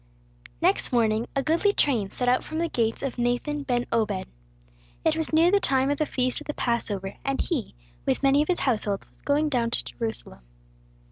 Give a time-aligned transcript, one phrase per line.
[0.63, 4.25] Next morning a goodly train set out from the gates of Nathan ben Obed.
[5.05, 7.75] It was near the time of the feast of the Passover, and he,
[8.07, 10.41] with many of his household, was going down to Jerusalem.